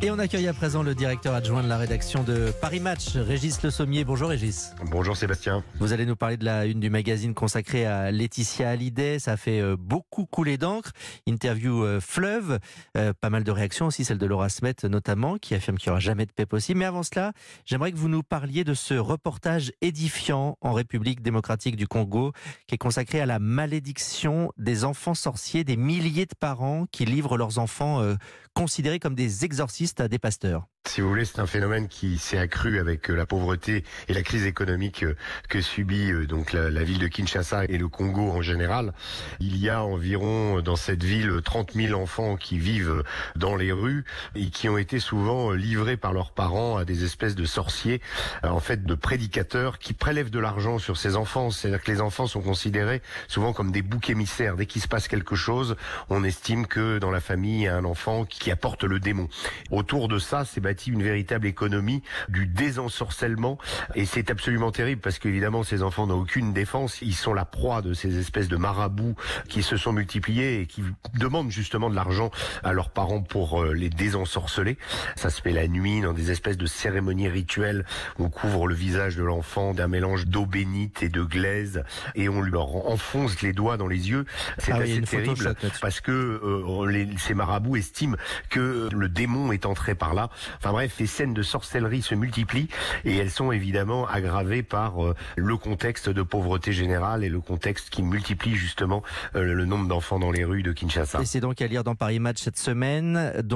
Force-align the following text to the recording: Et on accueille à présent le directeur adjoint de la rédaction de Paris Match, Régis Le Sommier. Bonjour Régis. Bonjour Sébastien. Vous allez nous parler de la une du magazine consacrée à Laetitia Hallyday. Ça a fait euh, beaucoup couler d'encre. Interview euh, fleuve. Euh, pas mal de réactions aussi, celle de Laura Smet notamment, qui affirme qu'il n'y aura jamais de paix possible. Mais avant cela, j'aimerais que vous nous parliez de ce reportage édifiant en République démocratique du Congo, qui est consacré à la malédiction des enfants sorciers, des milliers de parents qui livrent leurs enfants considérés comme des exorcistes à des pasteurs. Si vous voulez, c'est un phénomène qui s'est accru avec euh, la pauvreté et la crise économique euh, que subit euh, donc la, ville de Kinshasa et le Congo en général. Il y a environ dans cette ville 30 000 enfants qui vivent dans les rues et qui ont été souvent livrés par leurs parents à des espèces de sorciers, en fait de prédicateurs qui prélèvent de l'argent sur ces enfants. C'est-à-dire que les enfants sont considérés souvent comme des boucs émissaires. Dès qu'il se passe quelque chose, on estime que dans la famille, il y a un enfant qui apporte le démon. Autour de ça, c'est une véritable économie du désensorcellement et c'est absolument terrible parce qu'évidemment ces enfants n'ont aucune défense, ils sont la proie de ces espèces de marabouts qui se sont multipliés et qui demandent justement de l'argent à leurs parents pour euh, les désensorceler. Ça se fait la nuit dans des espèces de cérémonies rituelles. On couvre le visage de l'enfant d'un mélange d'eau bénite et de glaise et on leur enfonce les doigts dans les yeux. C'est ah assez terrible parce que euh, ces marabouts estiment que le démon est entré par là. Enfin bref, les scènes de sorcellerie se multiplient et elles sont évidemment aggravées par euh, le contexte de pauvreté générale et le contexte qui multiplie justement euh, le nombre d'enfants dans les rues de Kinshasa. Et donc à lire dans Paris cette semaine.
Et 0.00 0.12
on 0.12 0.18
accueille 0.20 0.46
à 0.46 0.52
présent 0.52 0.84
le 0.84 0.94
directeur 0.94 1.34
adjoint 1.34 1.60
de 1.60 1.68
la 1.68 1.76
rédaction 1.76 2.22
de 2.22 2.52
Paris 2.60 2.78
Match, 2.78 3.16
Régis 3.16 3.60
Le 3.64 3.70
Sommier. 3.70 4.04
Bonjour 4.04 4.28
Régis. 4.28 4.72
Bonjour 4.92 5.16
Sébastien. 5.16 5.64
Vous 5.80 5.92
allez 5.92 6.06
nous 6.06 6.14
parler 6.14 6.36
de 6.36 6.44
la 6.44 6.66
une 6.66 6.78
du 6.78 6.88
magazine 6.88 7.34
consacrée 7.34 7.84
à 7.84 8.12
Laetitia 8.12 8.70
Hallyday. 8.70 9.18
Ça 9.18 9.32
a 9.32 9.36
fait 9.36 9.60
euh, 9.60 9.76
beaucoup 9.76 10.24
couler 10.24 10.56
d'encre. 10.56 10.92
Interview 11.26 11.82
euh, 11.82 11.98
fleuve. 12.00 12.60
Euh, 12.96 13.12
pas 13.20 13.28
mal 13.28 13.42
de 13.42 13.50
réactions 13.50 13.86
aussi, 13.86 14.04
celle 14.04 14.18
de 14.18 14.26
Laura 14.26 14.48
Smet 14.48 14.76
notamment, 14.84 15.36
qui 15.36 15.56
affirme 15.56 15.78
qu'il 15.78 15.90
n'y 15.90 15.94
aura 15.94 16.00
jamais 16.00 16.26
de 16.26 16.32
paix 16.32 16.46
possible. 16.46 16.78
Mais 16.78 16.84
avant 16.84 17.02
cela, 17.02 17.32
j'aimerais 17.66 17.90
que 17.90 17.96
vous 17.96 18.08
nous 18.08 18.22
parliez 18.22 18.62
de 18.62 18.74
ce 18.74 18.94
reportage 18.94 19.72
édifiant 19.80 20.58
en 20.60 20.74
République 20.74 21.22
démocratique 21.22 21.74
du 21.74 21.88
Congo, 21.88 22.30
qui 22.68 22.76
est 22.76 22.78
consacré 22.78 23.20
à 23.20 23.26
la 23.26 23.40
malédiction 23.40 24.52
des 24.58 24.84
enfants 24.84 25.14
sorciers, 25.14 25.64
des 25.64 25.76
milliers 25.76 26.26
de 26.26 26.36
parents 26.38 26.86
qui 26.92 27.04
livrent 27.04 27.36
leurs 27.36 27.58
enfants 27.58 28.00
considérés 28.54 28.98
comme 28.98 29.14
des 29.14 29.44
exorcistes 29.44 29.87
à 29.98 30.08
des 30.08 30.18
pasteurs. 30.18 30.66
Si 30.88 31.02
vous 31.02 31.08
voulez, 31.10 31.26
c'est 31.26 31.38
un 31.38 31.46
phénomène 31.46 31.86
qui 31.86 32.16
s'est 32.16 32.38
accru 32.38 32.80
avec 32.80 33.10
euh, 33.10 33.14
la 33.14 33.26
pauvreté 33.26 33.84
et 34.08 34.14
la 34.14 34.22
crise 34.22 34.46
économique 34.46 35.02
euh, 35.02 35.16
que 35.50 35.60
subit 35.60 36.10
euh, 36.10 36.26
donc 36.26 36.54
la, 36.54 36.82
ville 36.82 36.98
de 36.98 37.08
Kinshasa 37.08 37.66
et 37.66 37.76
le 37.76 37.88
Congo 37.88 38.30
en 38.30 38.40
général. 38.40 38.94
Il 39.38 39.58
y 39.58 39.68
a 39.68 39.84
environ 39.84 40.62
dans 40.62 40.76
cette 40.76 41.04
ville 41.04 41.42
30 41.44 41.72
000 41.74 42.00
enfants 42.00 42.36
qui 42.36 42.58
vivent 42.58 43.04
dans 43.36 43.54
les 43.54 43.70
rues 43.70 44.06
et 44.34 44.46
qui 44.46 44.70
ont 44.70 44.78
été 44.78 44.98
souvent 44.98 45.50
livrés 45.50 45.98
par 45.98 46.14
leurs 46.14 46.32
parents 46.32 46.78
à 46.78 46.86
des 46.86 47.04
espèces 47.04 47.34
de 47.34 47.44
sorciers, 47.44 48.00
en 48.42 48.60
fait 48.60 48.84
de 48.84 48.94
prédicateurs 48.94 49.78
qui 49.78 49.92
prélèvent 49.92 50.30
de 50.30 50.38
l'argent 50.38 50.78
sur 50.78 50.96
ces 50.96 51.16
enfants. 51.16 51.50
C'est-à-dire 51.50 51.82
que 51.82 51.92
les 51.92 52.00
enfants 52.00 52.26
sont 52.26 52.40
considérés 52.40 53.02
souvent 53.26 53.52
comme 53.52 53.72
des 53.72 53.82
boucs 53.82 54.08
émissaires. 54.08 54.56
Dès 54.56 54.64
qu'il 54.64 54.80
se 54.80 54.88
passe 54.88 55.06
quelque 55.06 55.36
chose, 55.36 55.76
on 56.08 56.24
estime 56.24 56.66
que 56.66 56.98
dans 56.98 57.10
la 57.10 57.20
famille, 57.20 57.58
il 57.58 57.64
y 57.64 57.68
a 57.68 57.76
un 57.76 57.84
enfant 57.84 58.24
qui 58.24 58.50
apporte 58.50 58.84
le 58.84 59.00
démon. 59.00 59.28
Autour 59.70 60.08
de 60.08 60.18
ça, 60.18 60.46
c'est 60.46 60.62
une 60.86 61.02
véritable 61.02 61.46
économie 61.46 62.02
du 62.28 62.46
désensorcellement 62.46 63.58
et 63.94 64.06
c'est 64.06 64.30
absolument 64.30 64.70
terrible 64.70 65.00
parce 65.00 65.18
qu'évidemment 65.18 65.62
ces 65.62 65.82
enfants 65.82 66.06
n'ont 66.06 66.20
aucune 66.20 66.52
défense, 66.52 66.98
ils 67.02 67.14
sont 67.14 67.34
la 67.34 67.44
proie 67.44 67.82
de 67.82 67.92
ces 67.92 68.18
espèces 68.18 68.48
de 68.48 68.56
marabouts 68.56 69.14
qui 69.48 69.62
se 69.62 69.76
sont 69.76 69.92
multipliés 69.92 70.60
et 70.60 70.66
qui 70.66 70.82
demandent 71.18 71.50
justement 71.50 71.90
de 71.90 71.94
l'argent 71.94 72.30
à 72.62 72.72
leurs 72.72 72.90
parents 72.90 73.22
pour 73.22 73.62
euh, 73.62 73.72
les 73.72 73.90
désensorceler. 73.90 74.78
Ça 75.16 75.30
se 75.30 75.40
fait 75.40 75.52
la 75.52 75.68
nuit 75.68 76.00
dans 76.00 76.12
des 76.12 76.30
espèces 76.30 76.56
de 76.56 76.66
cérémonies 76.66 77.28
rituelles. 77.28 77.84
On 78.18 78.30
couvre 78.30 78.66
le 78.66 78.74
visage 78.74 79.16
de 79.16 79.22
l'enfant 79.22 79.74
d'un 79.74 79.88
mélange 79.88 80.26
d'eau 80.26 80.46
bénite 80.46 81.02
et 81.02 81.08
de 81.08 81.22
glaise 81.22 81.82
et 82.14 82.28
on 82.28 82.40
leur 82.40 82.76
enfonce 82.86 83.42
les 83.42 83.52
doigts 83.52 83.76
dans 83.76 83.88
les 83.88 84.10
yeux. 84.10 84.24
C'est 84.58 84.72
ah 84.72 84.78
assez 84.78 85.00
terrible 85.02 85.54
parce 85.80 86.00
que 86.00 86.12
euh, 86.12 87.06
ces 87.18 87.34
marabouts 87.34 87.76
estiment 87.76 88.16
que 88.50 88.88
le 88.92 89.08
démon 89.08 89.52
est 89.52 89.66
entré 89.66 89.94
par 89.94 90.14
là. 90.14 90.30
Enfin 90.68 90.74
bref, 90.74 90.96
les 91.00 91.06
scènes 91.06 91.32
de 91.32 91.40
sorcellerie 91.40 92.02
se 92.02 92.14
multiplient 92.14 92.68
et 93.06 93.16
elles 93.16 93.30
sont 93.30 93.52
évidemment 93.52 94.06
aggravées 94.06 94.62
par 94.62 95.02
euh, 95.02 95.14
le 95.34 95.56
contexte 95.56 96.10
de 96.10 96.20
pauvreté 96.20 96.72
générale 96.72 97.24
et 97.24 97.30
le 97.30 97.40
contexte 97.40 97.88
qui 97.88 98.02
multiplie 98.02 98.54
justement 98.54 99.02
euh, 99.34 99.54
le 99.54 99.64
nombre 99.64 99.88
d'enfants 99.88 100.18
dans 100.18 100.30
les 100.30 100.44
rues 100.44 100.62
de 100.62 100.72
Kinshasa. 100.72 101.20
Et 101.22 101.40
donc 101.40 101.62
à 101.62 101.68
lire 101.68 101.84
dans 101.84 101.94
Paris 101.94 102.20
cette 102.36 102.58
semaine. 102.58 103.32